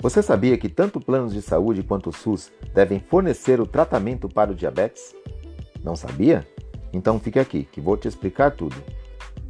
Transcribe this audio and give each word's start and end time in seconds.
Você 0.00 0.22
sabia 0.22 0.56
que 0.56 0.68
tanto 0.68 1.00
planos 1.00 1.32
de 1.32 1.42
saúde 1.42 1.82
quanto 1.82 2.10
o 2.10 2.12
SUS 2.12 2.52
devem 2.72 3.00
fornecer 3.00 3.60
o 3.60 3.66
tratamento 3.66 4.28
para 4.28 4.52
o 4.52 4.54
diabetes? 4.54 5.12
Não 5.82 5.96
sabia? 5.96 6.46
Então 6.92 7.18
fique 7.18 7.36
aqui, 7.36 7.64
que 7.64 7.80
vou 7.80 7.96
te 7.96 8.06
explicar 8.06 8.52
tudo. 8.52 8.76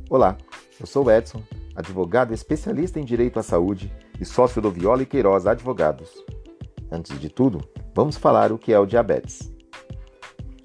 Olá, 0.09 0.39
eu 0.81 0.87
sou 0.87 1.11
Edson, 1.11 1.43
advogado 1.77 2.33
especialista 2.33 2.99
em 2.99 3.05
direito 3.05 3.39
à 3.39 3.43
saúde 3.43 3.93
e 4.19 4.25
sócio 4.25 4.63
do 4.63 4.71
Viola 4.71 5.03
e 5.03 5.07
Queiroz 5.07 5.47
Advogados. 5.47 6.25
Antes 6.91 7.21
de 7.21 7.29
tudo, 7.29 7.61
vamos 7.95 8.17
falar 8.17 8.51
o 8.51 8.57
que 8.57 8.73
é 8.73 8.79
o 8.79 8.87
diabetes. 8.87 9.53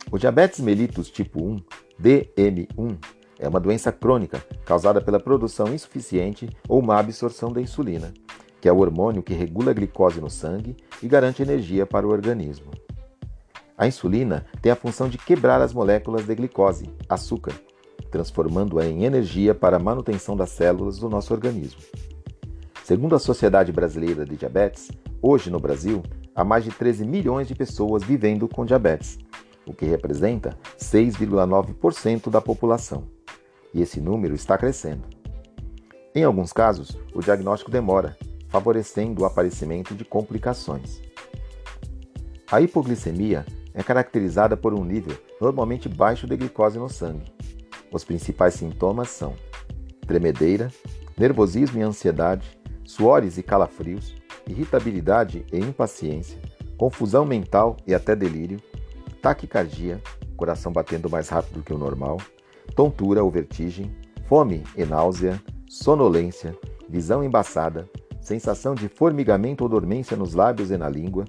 O 0.10 0.18
diabetes 0.18 0.61
mellitus 0.61 1.10
tipo 1.10 1.43
1, 1.43 1.57
DM1, 2.02 2.97
é 3.38 3.50
uma 3.50 3.60
doença 3.60 3.92
crônica 3.92 4.42
causada 4.64 5.02
pela 5.02 5.20
produção 5.20 5.74
insuficiente 5.74 6.50
ou 6.70 6.82
má 6.82 7.00
absorção 7.00 7.52
da 7.52 7.60
insulina 7.60 8.14
que 8.64 8.70
é 8.70 8.72
o 8.72 8.78
hormônio 8.78 9.22
que 9.22 9.34
regula 9.34 9.72
a 9.72 9.74
glicose 9.74 10.22
no 10.22 10.30
sangue 10.30 10.78
e 11.02 11.08
garante 11.10 11.42
energia 11.42 11.86
para 11.86 12.08
o 12.08 12.10
organismo. 12.10 12.72
A 13.78 13.86
insulina 13.86 14.46
tem 14.62 14.72
a 14.72 14.76
função 14.78 15.10
de 15.10 15.18
quebrar 15.18 15.60
as 15.60 15.74
moléculas 15.74 16.26
de 16.26 16.34
glicose, 16.34 16.89
açúcar, 17.10 17.54
transformando-a 18.10 18.86
em 18.86 19.04
energia 19.04 19.54
para 19.54 19.76
a 19.76 19.80
manutenção 19.82 20.38
das 20.38 20.52
células 20.52 20.98
do 20.98 21.10
nosso 21.10 21.34
organismo. 21.34 21.82
Segundo 22.86 23.16
a 23.16 23.20
Sociedade 23.20 23.70
Brasileira 23.74 24.24
de 24.24 24.38
Diabetes, 24.38 24.89
hoje 25.22 25.50
no 25.50 25.60
Brasil 25.60 26.02
há 26.34 26.46
mais 26.46 26.64
de 26.64 26.72
13 26.72 27.04
milhões 27.04 27.50
de 27.50 27.56
pessoas 27.56 28.02
vivendo 28.02 28.48
com 28.48 28.66
diabetes, 28.66 29.20
o 29.66 29.74
que 29.74 29.84
representa 29.84 30.58
6,9% 30.80 32.30
da 32.30 32.39
população. 32.39 33.09
E 33.73 33.81
esse 33.81 34.00
número 34.00 34.34
está 34.34 34.58
crescendo. 34.58 35.03
Em 36.16 36.23
alguns 36.23 36.53
casos, 36.53 36.98
o 37.14 37.22
diagnóstico 37.22 37.70
demora, 37.70 38.16
favorecendo 38.53 39.23
o 39.23 39.25
aparecimento 39.25 39.95
de 39.95 40.05
complicações. 40.05 41.01
A 42.51 42.61
hipoglicemia 42.61 43.47
é 43.73 43.81
caracterizada 43.81 44.55
por 44.55 44.75
um 44.75 44.85
nível 44.85 45.17
normalmente 45.41 45.89
baixo 45.89 46.27
de 46.27 46.37
glicose 46.37 46.77
no 46.77 46.87
sangue. 46.87 47.33
Os 47.91 48.03
principais 48.03 48.53
sintomas 48.53 49.09
são 49.09 49.33
tremedeira, 50.05 50.71
nervosismo 51.17 51.79
e 51.79 51.81
ansiedade, 51.81 52.55
suores 52.85 53.39
e 53.39 53.43
calafrios, 53.43 54.13
irritabilidade 54.47 55.43
e 55.51 55.57
impaciência, 55.57 56.39
confusão 56.77 57.25
mental 57.25 57.75
e 57.87 57.95
até 57.95 58.15
delírio, 58.15 58.61
taquicardia, 59.19 59.99
coração 60.37 60.71
batendo 60.71 61.09
mais 61.09 61.27
rápido 61.27 61.63
que 61.63 61.73
o 61.73 61.77
normal, 61.79 62.17
tontura 62.75 63.23
ou 63.23 63.31
vertigem, 63.31 63.91
fome 64.27 64.63
e 64.77 64.85
náusea, 64.85 65.41
sonolência, 65.67 66.55
visão 66.87 67.23
embaçada, 67.23 67.89
sensação 68.23 68.73
de 68.73 68.88
formigamento 68.88 69.63
ou 69.63 69.69
dormência 69.69 70.16
nos 70.16 70.33
lábios 70.33 70.71
e 70.71 70.77
na 70.77 70.89
língua, 70.89 71.25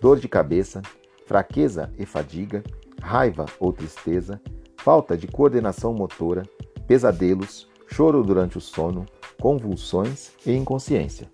dor 0.00 0.20
de 0.20 0.28
cabeça, 0.28 0.82
fraqueza 1.24 1.90
e 1.98 2.04
fadiga, 2.04 2.62
raiva 3.00 3.46
ou 3.58 3.72
tristeza, 3.72 4.40
falta 4.76 5.16
de 5.16 5.26
coordenação 5.26 5.94
motora, 5.94 6.42
pesadelos, 6.86 7.68
choro 7.88 8.22
durante 8.22 8.58
o 8.58 8.60
sono, 8.60 9.06
convulsões 9.40 10.32
e 10.46 10.52
inconsciência. 10.52 11.28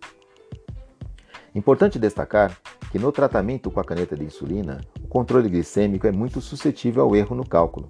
Importante 1.54 1.98
destacar 1.98 2.56
que 2.90 2.98
no 2.98 3.10
tratamento 3.10 3.70
com 3.70 3.80
a 3.80 3.84
caneta 3.84 4.16
de 4.16 4.24
insulina, 4.24 4.80
o 5.02 5.08
controle 5.08 5.48
glicêmico 5.48 6.06
é 6.06 6.12
muito 6.12 6.40
suscetível 6.40 7.02
ao 7.02 7.16
erro 7.16 7.34
no 7.34 7.46
cálculo, 7.46 7.88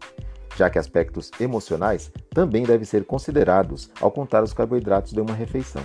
já 0.57 0.71
que 0.71 0.79
aspectos 0.79 1.31
emocionais 1.39 2.11
também 2.31 2.65
devem 2.65 2.85
ser 2.85 3.05
considerados 3.05 3.91
ao 4.01 4.11
contar 4.11 4.43
os 4.43 4.53
carboidratos 4.53 5.13
de 5.13 5.21
uma 5.21 5.35
refeição. 5.35 5.83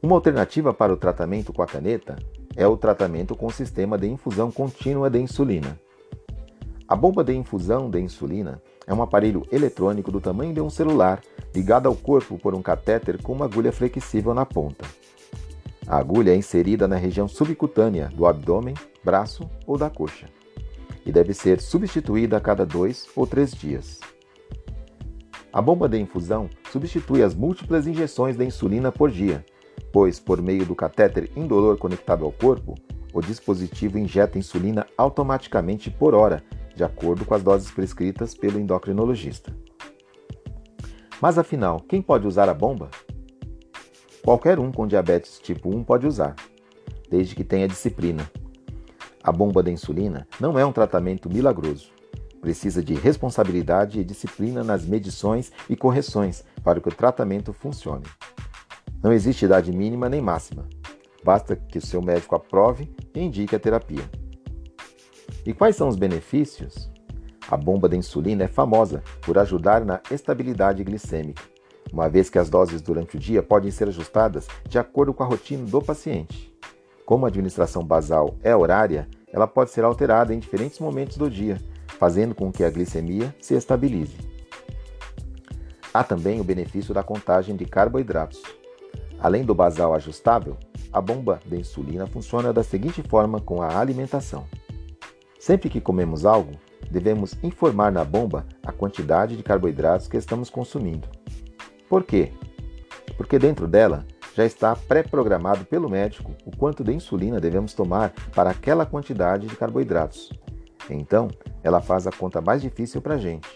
Uma 0.00 0.14
alternativa 0.14 0.72
para 0.72 0.92
o 0.92 0.96
tratamento 0.96 1.52
com 1.52 1.60
a 1.60 1.66
caneta 1.66 2.16
é 2.54 2.64
o 2.68 2.76
tratamento 2.76 3.34
com 3.34 3.46
o 3.46 3.52
sistema 3.52 3.98
de 3.98 4.06
infusão 4.06 4.48
contínua 4.48 5.10
de 5.10 5.18
insulina. 5.18 5.76
A 6.86 6.94
bomba 6.94 7.24
de 7.24 7.34
infusão 7.34 7.90
de 7.90 8.00
insulina 8.00 8.62
é 8.86 8.94
um 8.94 9.02
aparelho 9.02 9.42
eletrônico 9.50 10.12
do 10.12 10.20
tamanho 10.20 10.54
de 10.54 10.60
um 10.60 10.70
celular 10.70 11.20
ligado 11.52 11.88
ao 11.88 11.96
corpo 11.96 12.38
por 12.38 12.54
um 12.54 12.62
catéter 12.62 13.20
com 13.20 13.32
uma 13.32 13.46
agulha 13.46 13.72
flexível 13.72 14.32
na 14.32 14.46
ponta. 14.46 14.86
A 15.84 15.98
agulha 15.98 16.30
é 16.30 16.36
inserida 16.36 16.86
na 16.86 16.96
região 16.96 17.26
subcutânea 17.26 18.08
do 18.14 18.24
abdômen, 18.24 18.74
braço 19.02 19.50
ou 19.66 19.76
da 19.76 19.90
coxa 19.90 20.26
e 21.04 21.10
deve 21.10 21.34
ser 21.34 21.60
substituída 21.60 22.36
a 22.36 22.40
cada 22.40 22.64
dois 22.64 23.08
ou 23.16 23.26
três 23.26 23.50
dias. 23.50 23.98
A 25.52 25.60
bomba 25.60 25.88
de 25.88 25.98
infusão 25.98 26.48
substitui 26.70 27.20
as 27.20 27.34
múltiplas 27.34 27.86
injeções 27.86 28.36
de 28.36 28.44
insulina 28.44 28.92
por 28.92 29.10
dia 29.10 29.44
pois, 29.92 30.20
por 30.20 30.40
meio 30.40 30.64
do 30.64 30.74
catéter 30.74 31.30
indolor 31.36 31.78
conectado 31.78 32.24
ao 32.24 32.32
corpo, 32.32 32.74
o 33.12 33.20
dispositivo 33.20 33.98
injeta 33.98 34.38
insulina 34.38 34.86
automaticamente 34.96 35.90
por 35.90 36.14
hora, 36.14 36.42
de 36.74 36.84
acordo 36.84 37.24
com 37.24 37.34
as 37.34 37.42
doses 37.42 37.70
prescritas 37.70 38.34
pelo 38.34 38.60
endocrinologista. 38.60 39.52
Mas 41.20 41.38
afinal, 41.38 41.80
quem 41.80 42.00
pode 42.00 42.26
usar 42.26 42.48
a 42.48 42.54
bomba? 42.54 42.90
Qualquer 44.22 44.58
um 44.58 44.70
com 44.70 44.86
diabetes 44.86 45.38
tipo 45.38 45.74
1 45.74 45.82
pode 45.82 46.06
usar, 46.06 46.36
desde 47.10 47.34
que 47.34 47.42
tenha 47.42 47.66
disciplina. 47.66 48.30
A 49.22 49.32
bomba 49.32 49.62
da 49.62 49.70
insulina 49.70 50.28
não 50.38 50.58
é 50.58 50.64
um 50.64 50.72
tratamento 50.72 51.28
milagroso. 51.28 51.90
Precisa 52.40 52.82
de 52.82 52.94
responsabilidade 52.94 53.98
e 53.98 54.04
disciplina 54.04 54.62
nas 54.62 54.86
medições 54.86 55.50
e 55.68 55.74
correções 55.74 56.44
para 56.62 56.80
que 56.80 56.88
o 56.88 56.94
tratamento 56.94 57.52
funcione. 57.52 58.04
Não 59.02 59.12
existe 59.12 59.44
idade 59.44 59.70
mínima 59.70 60.08
nem 60.08 60.20
máxima. 60.20 60.68
Basta 61.24 61.54
que 61.54 61.78
o 61.78 61.86
seu 61.86 62.02
médico 62.02 62.34
aprove 62.34 62.92
e 63.14 63.20
indique 63.20 63.54
a 63.54 63.58
terapia. 63.58 64.02
E 65.46 65.52
quais 65.52 65.76
são 65.76 65.88
os 65.88 65.96
benefícios? 65.96 66.90
A 67.48 67.56
bomba 67.56 67.88
de 67.88 67.96
insulina 67.96 68.44
é 68.44 68.48
famosa 68.48 69.02
por 69.22 69.38
ajudar 69.38 69.84
na 69.84 70.00
estabilidade 70.10 70.84
glicêmica, 70.84 71.42
uma 71.92 72.08
vez 72.08 72.28
que 72.28 72.38
as 72.38 72.50
doses 72.50 72.82
durante 72.82 73.16
o 73.16 73.18
dia 73.18 73.42
podem 73.42 73.70
ser 73.70 73.88
ajustadas 73.88 74.46
de 74.68 74.78
acordo 74.78 75.14
com 75.14 75.22
a 75.22 75.26
rotina 75.26 75.64
do 75.64 75.80
paciente. 75.80 76.54
Como 77.06 77.24
a 77.24 77.28
administração 77.28 77.82
basal 77.82 78.36
é 78.42 78.54
horária, 78.54 79.08
ela 79.32 79.46
pode 79.46 79.70
ser 79.70 79.84
alterada 79.84 80.34
em 80.34 80.38
diferentes 80.38 80.78
momentos 80.78 81.16
do 81.16 81.30
dia, 81.30 81.58
fazendo 81.98 82.34
com 82.34 82.52
que 82.52 82.64
a 82.64 82.70
glicemia 82.70 83.34
se 83.40 83.54
estabilize. 83.54 84.18
Há 85.94 86.04
também 86.04 86.40
o 86.40 86.44
benefício 86.44 86.92
da 86.92 87.02
contagem 87.02 87.56
de 87.56 87.64
carboidratos. 87.64 88.42
Além 89.20 89.44
do 89.44 89.54
basal 89.54 89.94
ajustável, 89.94 90.56
a 90.92 91.00
bomba 91.00 91.40
de 91.44 91.56
insulina 91.56 92.06
funciona 92.06 92.52
da 92.52 92.62
seguinte 92.62 93.02
forma 93.02 93.40
com 93.40 93.60
a 93.60 93.78
alimentação. 93.78 94.46
Sempre 95.38 95.68
que 95.68 95.80
comemos 95.80 96.24
algo, 96.24 96.52
devemos 96.90 97.36
informar 97.42 97.90
na 97.90 98.04
bomba 98.04 98.46
a 98.64 98.72
quantidade 98.72 99.36
de 99.36 99.42
carboidratos 99.42 100.08
que 100.08 100.16
estamos 100.16 100.48
consumindo. 100.48 101.08
Por 101.88 102.04
quê? 102.04 102.32
Porque 103.16 103.38
dentro 103.38 103.66
dela 103.66 104.06
já 104.34 104.44
está 104.44 104.76
pré-programado 104.76 105.64
pelo 105.64 105.90
médico 105.90 106.32
o 106.46 106.56
quanto 106.56 106.84
de 106.84 106.92
insulina 106.92 107.40
devemos 107.40 107.74
tomar 107.74 108.12
para 108.34 108.50
aquela 108.50 108.86
quantidade 108.86 109.48
de 109.48 109.56
carboidratos. 109.56 110.32
Então, 110.88 111.28
ela 111.62 111.80
faz 111.80 112.06
a 112.06 112.12
conta 112.12 112.40
mais 112.40 112.62
difícil 112.62 113.02
para 113.02 113.14
a 113.14 113.18
gente. 113.18 113.48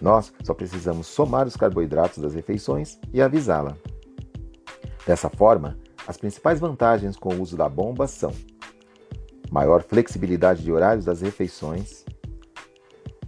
Nós 0.00 0.32
só 0.44 0.52
precisamos 0.52 1.06
somar 1.06 1.46
os 1.46 1.56
carboidratos 1.56 2.18
das 2.18 2.34
refeições 2.34 2.98
e 3.12 3.22
avisá-la. 3.22 3.76
Dessa 5.06 5.30
forma, 5.30 5.78
as 6.04 6.16
principais 6.16 6.58
vantagens 6.58 7.16
com 7.16 7.32
o 7.32 7.40
uso 7.40 7.56
da 7.56 7.68
bomba 7.68 8.08
são 8.08 8.32
maior 9.52 9.84
flexibilidade 9.84 10.64
de 10.64 10.72
horários 10.72 11.04
das 11.04 11.20
refeições. 11.20 12.04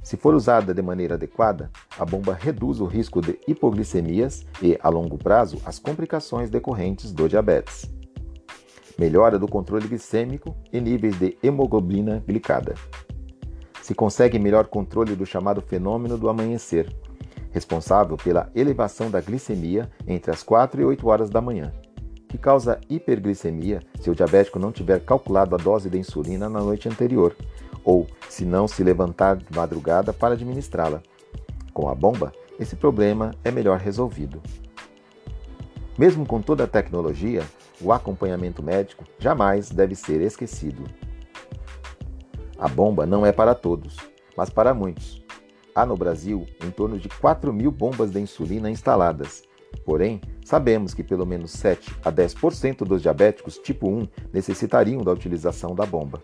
Se 0.03 0.17
for 0.17 0.35
usada 0.35 0.75
de 0.75 0.83
maneira 0.83 1.15
adequada, 1.15 1.71
a 1.97 2.05
bomba 2.05 2.35
reduz 2.35 2.81
o 2.81 2.85
risco 2.85 3.21
de 3.21 3.39
hipoglicemias 3.47 4.45
e, 4.61 4.77
a 4.83 4.89
longo 4.89 5.17
prazo, 5.17 5.61
as 5.65 5.79
complicações 5.79 6.51
decorrentes 6.51 7.13
do 7.13 7.29
diabetes. 7.29 7.89
Melhora 8.99 9.39
do 9.39 9.47
controle 9.47 9.87
glicêmico 9.87 10.57
e 10.73 10.81
níveis 10.81 11.17
de 11.17 11.39
hemoglobina 11.41 12.25
glicada. 12.27 12.75
Se 13.81 13.95
consegue 13.95 14.39
melhor 14.39 14.67
controle 14.67 15.15
do 15.15 15.25
chamado 15.25 15.61
fenômeno 15.61 16.19
do 16.19 16.29
amanhecer, 16.29 16.93
responsável 17.59 18.17
pela 18.17 18.49
elevação 18.55 19.11
da 19.11 19.21
glicemia 19.21 19.91
entre 20.07 20.31
as 20.31 20.45
4 20.45 20.81
e 20.81 20.85
8 20.85 21.09
horas 21.09 21.29
da 21.29 21.41
manhã, 21.41 21.73
que 22.29 22.39
causa 22.39 22.81
hiperglicemia 22.89 23.83
se 24.01 24.09
o 24.09 24.15
diabético 24.15 24.61
não 24.61 24.71
tiver 24.71 25.01
calculado 25.01 25.57
a 25.57 25.59
dose 25.59 25.91
de 25.91 25.99
insulina 25.99 26.49
na 26.49 26.61
noite 26.61 26.89
anterior, 26.89 27.35
ou 27.83 28.07
se 28.29 28.45
não 28.45 28.69
se 28.69 28.85
levantar 28.85 29.37
de 29.37 29.57
madrugada 29.57 30.13
para 30.13 30.35
administrá-la. 30.35 31.03
Com 31.75 31.89
a 31.89 31.95
bomba, 31.97 32.33
esse 32.61 32.77
problema 32.77 33.33
é 33.43 33.51
melhor 33.51 33.81
resolvido. 33.81 34.41
Mesmo 35.99 36.25
com 36.25 36.41
toda 36.41 36.63
a 36.63 36.69
tecnologia, 36.69 37.43
o 37.81 37.93
acompanhamento 37.93 38.63
médico 38.63 39.05
jamais 39.19 39.71
deve 39.71 39.97
ser 39.97 40.21
esquecido. 40.21 40.85
A 42.57 42.69
bomba 42.69 43.05
não 43.05 43.27
é 43.27 43.33
para 43.33 43.55
todos, 43.55 43.97
mas 44.37 44.49
para 44.49 44.73
muitos, 44.75 45.25
Há 45.79 45.87
no 45.87 45.97
Brasil 45.97 46.45
em 46.61 46.73
torno 46.73 46.99
de 46.99 47.09
4 47.09 47.53
mil 47.53 47.71
bombas 47.71 48.11
de 48.11 48.19
insulina 48.19 48.69
instaladas, 48.69 49.45
porém, 49.85 50.21
sabemos 50.45 50.93
que 50.93 51.05
pelo 51.05 51.25
menos 51.25 51.53
7 51.53 51.95
a 52.05 52.11
10% 52.11 52.79
dos 52.79 53.01
diabéticos 53.01 53.59
tipo 53.59 53.89
1 53.89 54.09
necessitariam 54.33 55.05
da 55.05 55.13
utilização 55.13 55.77
da 55.77 55.87
bomba. 55.87 56.21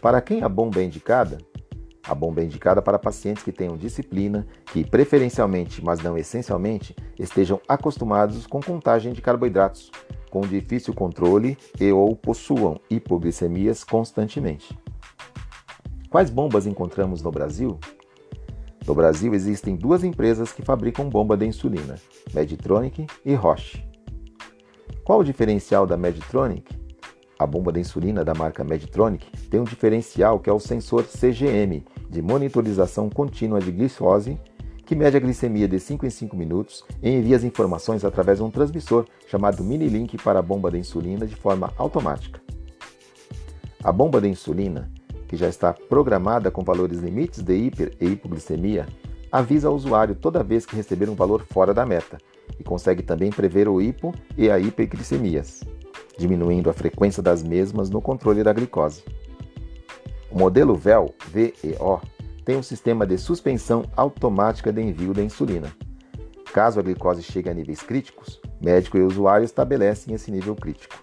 Para 0.00 0.20
quem 0.20 0.44
a 0.44 0.48
bomba 0.48 0.80
é 0.80 0.84
indicada? 0.84 1.38
A 2.06 2.14
bomba 2.14 2.42
é 2.42 2.44
indicada 2.44 2.80
para 2.80 2.96
pacientes 2.96 3.42
que 3.42 3.50
tenham 3.50 3.76
disciplina, 3.76 4.46
que 4.66 4.88
preferencialmente, 4.88 5.84
mas 5.84 6.00
não 6.00 6.16
essencialmente, 6.16 6.94
estejam 7.18 7.60
acostumados 7.66 8.46
com 8.46 8.60
contagem 8.60 9.12
de 9.12 9.20
carboidratos, 9.20 9.90
com 10.30 10.42
difícil 10.42 10.94
controle 10.94 11.58
e 11.80 11.90
ou 11.90 12.14
possuam 12.14 12.80
hipoglicemias 12.88 13.82
constantemente. 13.82 14.78
Quais 16.08 16.30
bombas 16.30 16.66
encontramos 16.66 17.20
no 17.20 17.32
Brasil? 17.32 17.80
No 18.86 18.94
Brasil 18.94 19.34
existem 19.34 19.74
duas 19.74 20.04
empresas 20.04 20.52
que 20.52 20.62
fabricam 20.62 21.08
bomba 21.08 21.36
de 21.36 21.44
insulina, 21.44 21.96
Medtronic 22.32 23.04
e 23.24 23.34
Roche. 23.34 23.84
Qual 25.02 25.20
o 25.20 25.24
diferencial 25.24 25.86
da 25.86 25.96
Medtronic? 25.96 26.72
A 27.36 27.44
bomba 27.44 27.72
de 27.72 27.80
insulina 27.80 28.24
da 28.24 28.32
marca 28.32 28.62
Medtronic 28.62 29.28
tem 29.48 29.60
um 29.60 29.64
diferencial 29.64 30.38
que 30.38 30.48
é 30.48 30.52
o 30.52 30.60
sensor 30.60 31.04
CGM, 31.04 31.84
de 32.08 32.22
monitorização 32.22 33.10
contínua 33.10 33.60
de 33.60 33.72
glicose, 33.72 34.38
que 34.86 34.94
mede 34.94 35.16
a 35.16 35.20
glicemia 35.20 35.66
de 35.66 35.80
5 35.80 36.06
em 36.06 36.10
5 36.10 36.36
minutos 36.36 36.84
e 37.02 37.10
envia 37.10 37.36
as 37.36 37.42
informações 37.42 38.04
através 38.04 38.38
de 38.38 38.44
um 38.44 38.50
transmissor 38.50 39.04
chamado 39.26 39.64
Minilink 39.64 40.16
para 40.16 40.38
a 40.38 40.42
bomba 40.42 40.70
de 40.70 40.78
insulina 40.78 41.26
de 41.26 41.34
forma 41.34 41.72
automática. 41.76 42.40
A 43.82 43.90
bomba 43.90 44.20
de 44.20 44.28
insulina 44.28 44.88
que 45.26 45.36
já 45.36 45.48
está 45.48 45.72
programada 45.72 46.50
com 46.50 46.62
valores 46.62 46.98
limites 46.98 47.42
de 47.42 47.54
hiper 47.54 47.92
e 48.00 48.06
hipoglicemia, 48.06 48.86
avisa 49.30 49.70
o 49.70 49.74
usuário 49.74 50.14
toda 50.14 50.42
vez 50.42 50.64
que 50.64 50.76
receber 50.76 51.08
um 51.08 51.14
valor 51.14 51.44
fora 51.50 51.74
da 51.74 51.84
meta 51.84 52.18
e 52.58 52.64
consegue 52.64 53.02
também 53.02 53.30
prever 53.30 53.68
o 53.68 53.80
hipo 53.80 54.14
e 54.36 54.50
a 54.50 54.58
hiperglicemias, 54.58 55.62
diminuindo 56.18 56.70
a 56.70 56.72
frequência 56.72 57.22
das 57.22 57.42
mesmas 57.42 57.90
no 57.90 58.00
controle 58.00 58.42
da 58.42 58.52
glicose. 58.52 59.02
O 60.30 60.38
modelo 60.38 60.74
VEL 60.74 61.14
VEO 61.28 62.00
tem 62.44 62.56
um 62.56 62.62
sistema 62.62 63.06
de 63.06 63.18
suspensão 63.18 63.84
automática 63.96 64.72
de 64.72 64.80
envio 64.80 65.12
da 65.12 65.22
insulina. 65.22 65.72
Caso 66.52 66.78
a 66.78 66.82
glicose 66.82 67.22
chegue 67.22 67.50
a 67.50 67.54
níveis 67.54 67.82
críticos, 67.82 68.40
médico 68.60 68.96
e 68.96 69.02
usuário 69.02 69.44
estabelecem 69.44 70.14
esse 70.14 70.30
nível 70.30 70.54
crítico. 70.54 71.02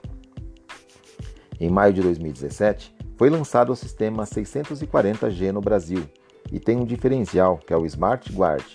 Em 1.59 1.69
maio 1.69 1.93
de 1.93 2.01
2017, 2.01 2.95
foi 3.17 3.29
lançado 3.29 3.71
o 3.71 3.75
sistema 3.75 4.23
640G 4.23 5.51
no 5.51 5.61
Brasil 5.61 6.03
e 6.51 6.59
tem 6.59 6.77
um 6.77 6.85
diferencial 6.85 7.57
que 7.57 7.73
é 7.73 7.77
o 7.77 7.85
Smart 7.85 8.31
Guard, 8.31 8.65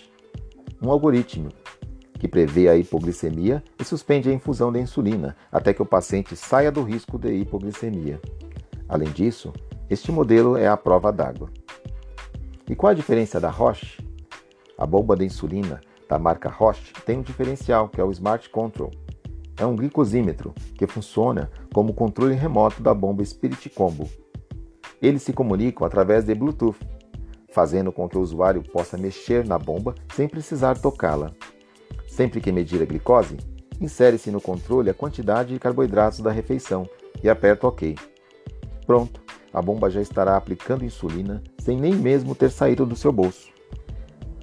um 0.81 0.89
algoritmo 0.89 1.49
que 2.19 2.27
prevê 2.27 2.67
a 2.67 2.75
hipoglicemia 2.75 3.63
e 3.79 3.83
suspende 3.83 4.29
a 4.29 4.33
infusão 4.33 4.71
da 4.71 4.79
insulina 4.79 5.35
até 5.51 5.73
que 5.73 5.81
o 5.81 5.85
paciente 5.85 6.35
saia 6.35 6.71
do 6.71 6.83
risco 6.83 7.17
de 7.17 7.31
hipoglicemia. 7.31 8.19
Além 8.87 9.09
disso, 9.11 9.53
este 9.89 10.11
modelo 10.11 10.57
é 10.57 10.67
a 10.67 10.75
prova 10.75 11.11
d'água. 11.11 11.49
E 12.69 12.75
qual 12.75 12.91
a 12.91 12.95
diferença 12.95 13.39
da 13.39 13.49
Roche? 13.49 14.05
A 14.77 14.85
bomba 14.85 15.15
de 15.15 15.25
insulina 15.25 15.81
da 16.07 16.19
marca 16.19 16.49
Roche 16.49 16.93
tem 17.05 17.19
um 17.19 17.21
diferencial 17.21 17.87
que 17.87 18.01
é 18.01 18.03
o 18.03 18.11
Smart 18.11 18.49
Control. 18.49 18.91
É 19.57 19.65
um 19.65 19.75
glicosímetro 19.75 20.53
que 20.75 20.87
funciona 20.87 21.49
como 21.73 21.93
controle 21.93 22.33
remoto 22.33 22.81
da 22.81 22.93
bomba 22.93 23.23
Spirit 23.23 23.69
Combo, 23.69 24.09
eles 25.01 25.23
se 25.23 25.33
comunicam 25.33 25.85
através 25.85 26.25
de 26.25 26.35
Bluetooth, 26.35 26.77
fazendo 27.51 27.91
com 27.91 28.07
que 28.07 28.17
o 28.17 28.21
usuário 28.21 28.61
possa 28.61 28.97
mexer 28.97 29.45
na 29.45 29.57
bomba 29.57 29.95
sem 30.13 30.27
precisar 30.27 30.77
tocá-la. 30.77 31.31
Sempre 32.07 32.41
que 32.41 32.51
medir 32.51 32.81
a 32.81 32.85
glicose, 32.85 33.37
insere-se 33.79 34.29
no 34.29 34.41
controle 34.41 34.89
a 34.89 34.93
quantidade 34.93 35.53
de 35.53 35.59
carboidratos 35.59 36.19
da 36.19 36.31
refeição 36.31 36.87
e 37.23 37.29
aperta 37.29 37.67
OK. 37.67 37.95
Pronto, 38.85 39.21
a 39.53 39.61
bomba 39.61 39.89
já 39.89 40.01
estará 40.01 40.35
aplicando 40.35 40.85
insulina 40.85 41.41
sem 41.59 41.77
nem 41.77 41.93
mesmo 41.93 42.35
ter 42.35 42.51
saído 42.51 42.85
do 42.85 42.95
seu 42.95 43.11
bolso. 43.11 43.49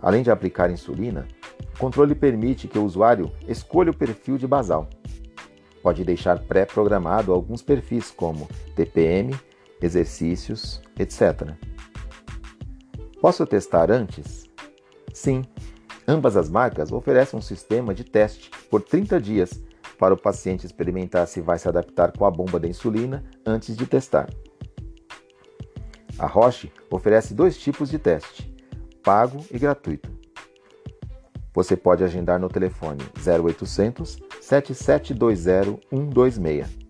Além 0.00 0.22
de 0.22 0.30
aplicar 0.30 0.70
insulina, 0.70 1.26
o 1.74 1.78
controle 1.78 2.14
permite 2.14 2.68
que 2.68 2.78
o 2.78 2.84
usuário 2.84 3.30
escolha 3.46 3.90
o 3.90 3.96
perfil 3.96 4.38
de 4.38 4.46
basal. 4.46 4.88
Pode 5.82 6.04
deixar 6.04 6.38
pré-programado 6.40 7.32
alguns 7.32 7.62
perfis 7.62 8.10
como 8.10 8.48
TPM, 8.74 9.34
exercícios, 9.80 10.80
etc. 10.98 11.54
Posso 13.20 13.46
testar 13.46 13.90
antes? 13.90 14.46
Sim, 15.12 15.42
ambas 16.06 16.36
as 16.36 16.48
marcas 16.48 16.92
oferecem 16.92 17.38
um 17.38 17.42
sistema 17.42 17.94
de 17.94 18.04
teste 18.04 18.50
por 18.70 18.82
30 18.82 19.20
dias 19.20 19.62
para 19.98 20.14
o 20.14 20.16
paciente 20.16 20.66
experimentar 20.66 21.26
se 21.26 21.40
vai 21.40 21.58
se 21.58 21.68
adaptar 21.68 22.12
com 22.16 22.24
a 22.24 22.30
bomba 22.30 22.60
da 22.60 22.68
insulina 22.68 23.24
antes 23.44 23.76
de 23.76 23.86
testar. 23.86 24.28
A 26.18 26.26
Roche 26.26 26.72
oferece 26.90 27.34
dois 27.34 27.58
tipos 27.58 27.90
de 27.90 27.98
teste, 27.98 28.54
pago 29.02 29.44
e 29.50 29.58
gratuito. 29.58 30.10
Você 31.54 31.76
pode 31.76 32.04
agendar 32.04 32.38
no 32.38 32.48
telefone 32.48 33.02
0800 33.16 34.18
7720 34.40 35.80
126. 35.90 36.85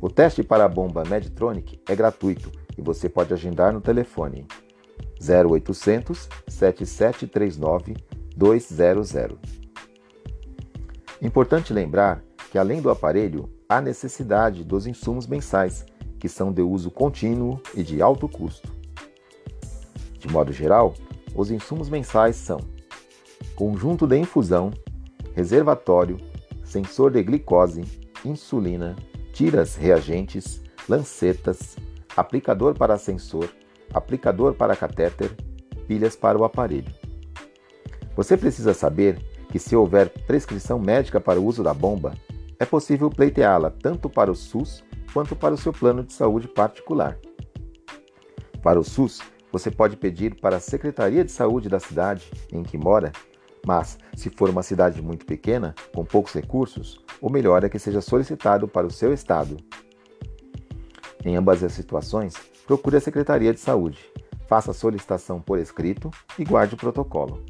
O 0.00 0.10
teste 0.10 0.42
para 0.42 0.64
a 0.64 0.68
bomba 0.68 1.04
Medtronic 1.08 1.80
é 1.88 1.96
gratuito 1.96 2.50
e 2.76 2.82
você 2.82 3.08
pode 3.08 3.32
agendar 3.32 3.72
no 3.72 3.80
telefone 3.80 4.46
0800 5.20 6.28
7739 6.48 7.96
200. 8.36 9.10
Importante 11.22 11.72
lembrar 11.72 12.22
que 12.50 12.58
além 12.58 12.82
do 12.82 12.90
aparelho, 12.90 13.48
há 13.68 13.80
necessidade 13.80 14.62
dos 14.62 14.86
insumos 14.86 15.26
mensais, 15.26 15.84
que 16.18 16.28
são 16.28 16.52
de 16.52 16.62
uso 16.62 16.90
contínuo 16.90 17.60
e 17.74 17.82
de 17.82 18.02
alto 18.02 18.28
custo. 18.28 18.70
De 20.18 20.28
modo 20.28 20.52
geral, 20.52 20.94
os 21.34 21.50
insumos 21.50 21.88
mensais 21.88 22.36
são 22.36 22.60
conjunto 23.54 24.06
de 24.06 24.18
infusão, 24.18 24.70
reservatório, 25.34 26.18
sensor 26.62 27.10
de 27.10 27.22
glicose, 27.22 27.82
insulina, 28.24 28.94
tiras 29.36 29.76
reagentes, 29.76 30.62
lancetas, 30.88 31.76
aplicador 32.16 32.74
para 32.74 32.96
sensor, 32.96 33.50
aplicador 33.92 34.54
para 34.54 34.74
catéter, 34.74 35.30
pilhas 35.86 36.16
para 36.16 36.38
o 36.38 36.44
aparelho. 36.44 36.90
Você 38.16 38.34
precisa 38.34 38.72
saber 38.72 39.18
que, 39.50 39.58
se 39.58 39.76
houver 39.76 40.08
prescrição 40.26 40.78
médica 40.78 41.20
para 41.20 41.38
o 41.38 41.44
uso 41.44 41.62
da 41.62 41.74
bomba, 41.74 42.14
é 42.58 42.64
possível 42.64 43.10
pleiteá-la 43.10 43.68
tanto 43.70 44.08
para 44.08 44.32
o 44.32 44.34
SUS 44.34 44.82
quanto 45.12 45.36
para 45.36 45.52
o 45.52 45.58
seu 45.58 45.70
plano 45.70 46.02
de 46.02 46.14
saúde 46.14 46.48
particular. 46.48 47.18
Para 48.62 48.80
o 48.80 48.84
SUS, 48.84 49.20
você 49.52 49.70
pode 49.70 49.98
pedir 49.98 50.40
para 50.40 50.56
a 50.56 50.60
Secretaria 50.60 51.22
de 51.22 51.30
Saúde 51.30 51.68
da 51.68 51.78
cidade 51.78 52.32
em 52.50 52.62
que 52.62 52.78
mora, 52.78 53.12
mas, 53.66 53.98
se 54.14 54.30
for 54.30 54.48
uma 54.48 54.62
cidade 54.62 55.02
muito 55.02 55.26
pequena, 55.26 55.74
com 55.92 56.04
poucos 56.04 56.32
recursos, 56.32 57.00
o 57.20 57.28
melhor 57.28 57.64
é 57.64 57.68
que 57.68 57.80
seja 57.80 58.00
solicitado 58.00 58.68
para 58.68 58.86
o 58.86 58.92
seu 58.92 59.12
estado. 59.12 59.56
Em 61.24 61.34
ambas 61.34 61.64
as 61.64 61.72
situações, 61.72 62.34
procure 62.64 62.96
a 62.96 63.00
Secretaria 63.00 63.52
de 63.52 63.58
Saúde, 63.58 63.98
faça 64.46 64.70
a 64.70 64.74
solicitação 64.74 65.40
por 65.40 65.58
escrito 65.58 66.12
e 66.38 66.44
guarde 66.44 66.74
o 66.74 66.78
protocolo. 66.78 67.42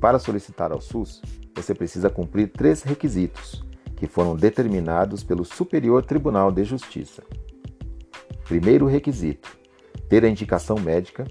Para 0.00 0.18
solicitar 0.18 0.72
ao 0.72 0.80
SUS, 0.80 1.22
você 1.54 1.72
precisa 1.72 2.10
cumprir 2.10 2.48
três 2.48 2.82
requisitos, 2.82 3.64
que 3.96 4.08
foram 4.08 4.34
determinados 4.34 5.22
pelo 5.22 5.44
Superior 5.44 6.04
Tribunal 6.04 6.50
de 6.50 6.64
Justiça. 6.64 7.22
Primeiro 8.44 8.86
requisito: 8.86 9.56
ter 10.08 10.24
a 10.24 10.28
indicação 10.28 10.76
médica, 10.76 11.24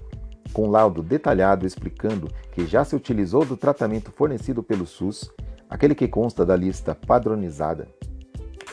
com 0.52 0.70
laudo 0.70 1.02
detalhado 1.02 1.66
explicando 1.66 2.28
que 2.52 2.66
já 2.66 2.84
se 2.84 2.96
utilizou 2.96 3.44
do 3.44 3.56
tratamento 3.56 4.10
fornecido 4.12 4.62
pelo 4.62 4.86
SUS 4.86 5.30
aquele 5.68 5.94
que 5.94 6.08
consta 6.08 6.44
da 6.44 6.56
lista 6.56 6.94
padronizada, 6.94 7.86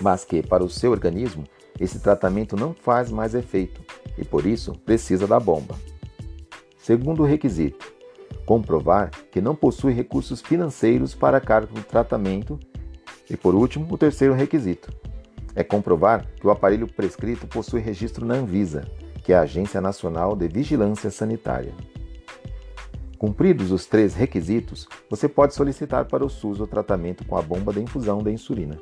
mas 0.01 0.23
que, 0.23 0.41
para 0.41 0.63
o 0.63 0.69
seu 0.69 0.91
organismo, 0.91 1.43
esse 1.79 1.99
tratamento 1.99 2.55
não 2.55 2.73
faz 2.73 3.11
mais 3.11 3.35
efeito 3.35 3.81
e, 4.17 4.23
por 4.23 4.45
isso, 4.45 4.73
precisa 4.85 5.27
da 5.27 5.39
bomba. 5.39 5.75
Segundo 6.77 7.23
requisito, 7.23 7.93
comprovar 8.45 9.11
que 9.31 9.41
não 9.41 9.55
possui 9.55 9.91
recursos 9.91 10.41
financeiros 10.41 11.13
para 11.13 11.41
cargo 11.41 11.73
do 11.73 11.81
tratamento. 11.81 12.59
E, 13.29 13.35
por 13.35 13.55
último, 13.55 13.91
o 13.91 13.97
terceiro 13.97 14.33
requisito 14.33 14.93
é 15.55 15.63
comprovar 15.63 16.27
que 16.39 16.45
o 16.45 16.51
aparelho 16.51 16.87
prescrito 16.87 17.47
possui 17.47 17.81
registro 17.81 18.25
na 18.25 18.35
Anvisa, 18.35 18.85
que 19.25 19.33
é 19.33 19.37
a 19.37 19.41
Agência 19.41 19.81
Nacional 19.81 20.35
de 20.35 20.47
Vigilância 20.47 21.09
Sanitária. 21.09 21.73
Cumpridos 23.17 23.71
os 23.71 23.87
três 23.87 24.13
requisitos, 24.13 24.87
você 25.09 25.27
pode 25.27 25.55
solicitar 25.55 26.05
para 26.05 26.23
o 26.23 26.29
SUS 26.29 26.59
o 26.59 26.67
tratamento 26.67 27.25
com 27.25 27.35
a 27.35 27.41
bomba 27.41 27.73
de 27.73 27.81
infusão 27.81 28.21
da 28.21 28.29
insulina. 28.29 28.79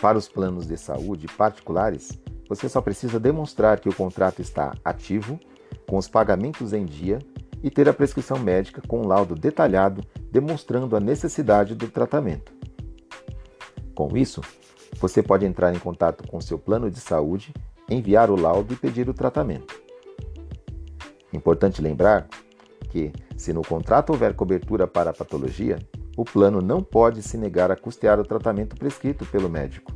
Para 0.00 0.16
os 0.16 0.26
planos 0.26 0.66
de 0.66 0.78
saúde 0.78 1.26
particulares, 1.26 2.18
você 2.48 2.66
só 2.66 2.80
precisa 2.80 3.20
demonstrar 3.20 3.78
que 3.78 3.90
o 3.90 3.94
contrato 3.94 4.40
está 4.40 4.72
ativo, 4.82 5.38
com 5.86 5.98
os 5.98 6.08
pagamentos 6.08 6.72
em 6.72 6.86
dia 6.86 7.18
e 7.62 7.68
ter 7.68 7.86
a 7.90 7.92
prescrição 7.92 8.38
médica 8.38 8.80
com 8.88 9.02
um 9.02 9.06
laudo 9.06 9.34
detalhado 9.34 10.02
demonstrando 10.30 10.96
a 10.96 11.00
necessidade 11.00 11.74
do 11.74 11.88
tratamento. 11.88 12.54
Com 13.94 14.16
isso, 14.16 14.40
você 14.98 15.22
pode 15.22 15.44
entrar 15.44 15.74
em 15.74 15.78
contato 15.78 16.26
com 16.26 16.40
seu 16.40 16.58
plano 16.58 16.90
de 16.90 17.00
saúde, 17.00 17.52
enviar 17.88 18.30
o 18.30 18.36
laudo 18.36 18.74
e 18.74 18.76
pedir 18.76 19.08
o 19.08 19.14
tratamento. 19.14 19.80
Importante 21.32 21.82
lembrar 21.82 22.28
que, 22.90 23.12
se 23.36 23.52
no 23.52 23.62
contrato 23.62 24.10
houver 24.10 24.34
cobertura 24.34 24.86
para 24.86 25.10
a 25.10 25.14
patologia, 25.14 25.78
o 26.16 26.24
plano 26.24 26.60
não 26.60 26.82
pode 26.82 27.22
se 27.22 27.36
negar 27.36 27.70
a 27.70 27.76
custear 27.76 28.20
o 28.20 28.24
tratamento 28.24 28.76
prescrito 28.76 29.26
pelo 29.26 29.48
médico. 29.48 29.92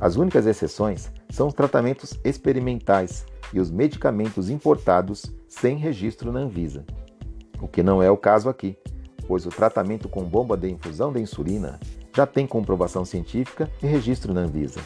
As 0.00 0.16
únicas 0.16 0.46
exceções 0.46 1.10
são 1.30 1.48
os 1.48 1.54
tratamentos 1.54 2.18
experimentais 2.24 3.24
e 3.54 3.60
os 3.60 3.70
medicamentos 3.70 4.50
importados 4.50 5.24
sem 5.48 5.76
registro 5.76 6.32
na 6.32 6.40
Anvisa, 6.40 6.84
o 7.60 7.68
que 7.68 7.82
não 7.82 8.02
é 8.02 8.10
o 8.10 8.16
caso 8.16 8.48
aqui, 8.48 8.76
pois 9.26 9.46
o 9.46 9.50
tratamento 9.50 10.08
com 10.08 10.24
bomba 10.24 10.56
de 10.56 10.68
infusão 10.68 11.12
de 11.12 11.20
insulina 11.20 11.78
já 12.14 12.26
tem 12.26 12.46
comprovação 12.46 13.04
científica 13.04 13.70
e 13.82 13.86
registro 13.86 14.34
na 14.34 14.40
Anvisa. 14.40 14.80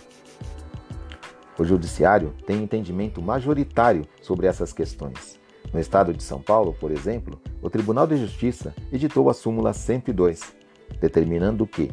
O 1.59 1.65
Judiciário 1.65 2.35
tem 2.47 2.63
entendimento 2.63 3.23
majoritário 3.23 4.07
sobre 4.21 4.47
essas 4.47 4.73
questões. 4.73 5.41
No 5.73 5.81
estado 5.81 6.13
de 6.13 6.23
São 6.23 6.41
Paulo, 6.41 6.75
por 6.79 6.91
exemplo, 6.91 7.41
o 7.63 7.71
Tribunal 7.71 8.07
de 8.07 8.17
Justiça 8.17 8.75
editou 8.93 9.29
a 9.31 9.35
súmula 9.35 9.73
102, 9.73 10.55
determinando 11.01 11.67
que, 11.67 11.91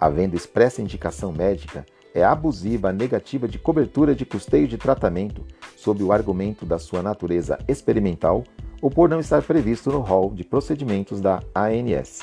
havendo 0.00 0.36
expressa 0.36 0.82
indicação 0.82 1.32
médica, 1.32 1.84
é 2.14 2.24
abusiva 2.24 2.88
a 2.88 2.92
negativa 2.92 3.46
de 3.46 3.58
cobertura 3.58 4.14
de 4.14 4.24
custeio 4.24 4.66
de 4.66 4.78
tratamento 4.78 5.44
sob 5.76 6.02
o 6.02 6.10
argumento 6.10 6.64
da 6.64 6.78
sua 6.78 7.02
natureza 7.02 7.58
experimental 7.68 8.42
ou 8.80 8.90
por 8.90 9.08
não 9.08 9.20
estar 9.20 9.42
previsto 9.42 9.90
no 9.90 10.00
rol 10.00 10.32
de 10.34 10.44
procedimentos 10.44 11.20
da 11.20 11.42
ANS. 11.54 12.22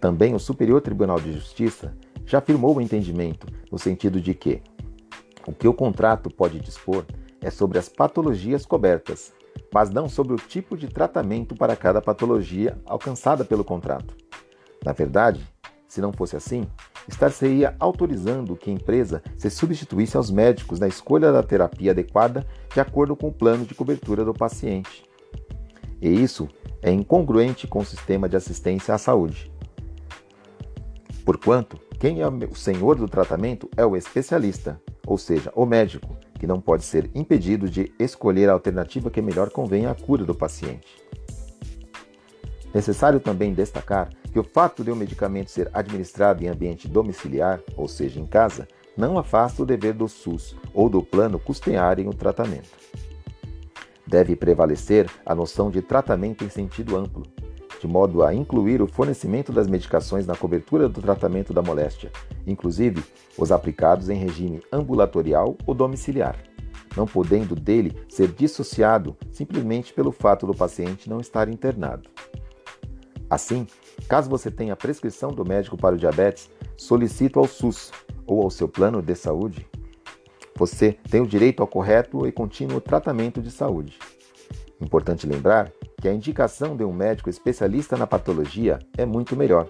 Também 0.00 0.34
o 0.34 0.38
Superior 0.38 0.80
Tribunal 0.80 1.20
de 1.20 1.32
Justiça 1.32 1.96
já 2.26 2.38
afirmou 2.38 2.76
o 2.76 2.80
entendimento 2.80 3.46
no 3.70 3.78
sentido 3.78 4.20
de 4.20 4.34
que 4.34 4.62
o 5.46 5.52
que 5.52 5.68
o 5.68 5.74
contrato 5.74 6.30
pode 6.30 6.60
dispor 6.60 7.04
é 7.40 7.50
sobre 7.50 7.78
as 7.78 7.88
patologias 7.88 8.64
cobertas, 8.64 9.32
mas 9.72 9.90
não 9.90 10.08
sobre 10.08 10.34
o 10.34 10.36
tipo 10.36 10.76
de 10.76 10.88
tratamento 10.88 11.54
para 11.54 11.76
cada 11.76 12.00
patologia 12.00 12.78
alcançada 12.84 13.44
pelo 13.44 13.64
contrato. 13.64 14.16
Na 14.84 14.92
verdade, 14.92 15.46
se 15.88 16.00
não 16.00 16.12
fosse 16.12 16.36
assim, 16.36 16.66
estar-se-ia 17.08 17.76
autorizando 17.78 18.56
que 18.56 18.70
a 18.70 18.72
empresa 18.72 19.22
se 19.36 19.50
substituísse 19.50 20.16
aos 20.16 20.30
médicos 20.30 20.78
na 20.78 20.88
escolha 20.88 21.30
da 21.30 21.42
terapia 21.42 21.90
adequada 21.90 22.46
de 22.72 22.80
acordo 22.80 23.14
com 23.14 23.28
o 23.28 23.32
plano 23.32 23.64
de 23.64 23.74
cobertura 23.74 24.24
do 24.24 24.32
paciente. 24.32 25.04
E 26.00 26.08
isso 26.08 26.48
é 26.80 26.90
incongruente 26.90 27.66
com 27.66 27.80
o 27.80 27.84
sistema 27.84 28.28
de 28.28 28.36
assistência 28.36 28.94
à 28.94 28.98
saúde. 28.98 29.52
Porquanto, 31.24 31.78
quem 32.00 32.20
é 32.20 32.26
o 32.26 32.54
senhor 32.56 32.96
do 32.96 33.06
tratamento 33.06 33.68
é 33.76 33.86
o 33.86 33.96
especialista, 33.96 34.80
ou 35.06 35.18
seja, 35.18 35.52
o 35.54 35.66
médico, 35.66 36.16
que 36.38 36.46
não 36.46 36.60
pode 36.60 36.84
ser 36.84 37.10
impedido 37.14 37.68
de 37.68 37.92
escolher 37.98 38.48
a 38.48 38.52
alternativa 38.52 39.10
que 39.10 39.22
melhor 39.22 39.50
convém 39.50 39.86
à 39.86 39.94
cura 39.94 40.24
do 40.24 40.34
paciente. 40.34 41.02
Necessário 42.74 43.20
também 43.20 43.52
destacar 43.52 44.10
que 44.32 44.38
o 44.38 44.44
fato 44.44 44.82
de 44.82 44.90
o 44.90 44.94
um 44.94 44.96
medicamento 44.96 45.50
ser 45.50 45.70
administrado 45.74 46.42
em 46.42 46.48
ambiente 46.48 46.88
domiciliar, 46.88 47.60
ou 47.76 47.86
seja, 47.86 48.18
em 48.18 48.26
casa, 48.26 48.66
não 48.96 49.18
afasta 49.18 49.62
o 49.62 49.66
dever 49.66 49.92
do 49.92 50.08
SUS 50.08 50.56
ou 50.72 50.88
do 50.88 51.02
plano 51.02 51.38
custearem 51.38 52.08
o 52.08 52.14
tratamento. 52.14 52.70
Deve 54.06 54.34
prevalecer 54.34 55.08
a 55.24 55.34
noção 55.34 55.70
de 55.70 55.80
tratamento 55.80 56.44
em 56.44 56.48
sentido 56.48 56.96
amplo, 56.96 57.22
de 57.82 57.88
modo 57.88 58.22
a 58.22 58.32
incluir 58.32 58.80
o 58.80 58.86
fornecimento 58.86 59.50
das 59.50 59.66
medicações 59.66 60.24
na 60.24 60.36
cobertura 60.36 60.88
do 60.88 61.02
tratamento 61.02 61.52
da 61.52 61.60
moléstia, 61.60 62.12
inclusive 62.46 63.02
os 63.36 63.50
aplicados 63.50 64.08
em 64.08 64.14
regime 64.14 64.62
ambulatorial 64.70 65.56
ou 65.66 65.74
domiciliar, 65.74 66.36
não 66.96 67.08
podendo 67.08 67.56
dele 67.56 68.00
ser 68.08 68.28
dissociado 68.28 69.16
simplesmente 69.32 69.92
pelo 69.92 70.12
fato 70.12 70.46
do 70.46 70.54
paciente 70.54 71.10
não 71.10 71.18
estar 71.18 71.48
internado. 71.48 72.08
Assim, 73.28 73.66
caso 74.06 74.30
você 74.30 74.48
tenha 74.48 74.76
prescrição 74.76 75.32
do 75.32 75.44
médico 75.44 75.76
para 75.76 75.96
o 75.96 75.98
diabetes, 75.98 76.48
solicite 76.76 77.36
ao 77.36 77.48
SUS 77.48 77.90
ou 78.24 78.42
ao 78.42 78.50
seu 78.50 78.68
plano 78.68 79.02
de 79.02 79.16
saúde. 79.16 79.66
Você 80.54 80.92
tem 81.10 81.20
o 81.20 81.26
direito 81.26 81.62
ao 81.62 81.66
correto 81.66 82.28
e 82.28 82.30
contínuo 82.30 82.80
tratamento 82.80 83.42
de 83.42 83.50
saúde. 83.50 83.98
Importante 84.80 85.26
lembrar 85.26 85.72
que 86.02 86.08
a 86.08 86.12
indicação 86.12 86.76
de 86.76 86.82
um 86.82 86.92
médico 86.92 87.30
especialista 87.30 87.96
na 87.96 88.08
patologia 88.08 88.80
é 88.98 89.06
muito 89.06 89.36
melhor, 89.36 89.68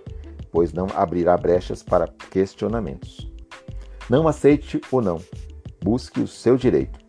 pois 0.50 0.72
não 0.72 0.86
abrirá 0.94 1.36
brechas 1.36 1.82
para 1.82 2.08
questionamentos. 2.30 3.30
Não 4.08 4.26
aceite 4.26 4.80
ou 4.90 5.02
não, 5.02 5.20
busque 5.84 6.20
o 6.20 6.26
seu 6.26 6.56
direito. 6.56 7.01